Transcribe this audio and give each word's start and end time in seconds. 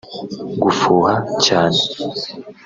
Gufuha 0.61 1.11
cyane 1.45 1.79